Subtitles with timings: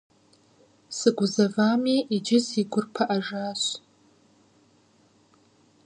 [0.97, 3.61] Сыгузэвами, иджы си гур пыӀэжащ.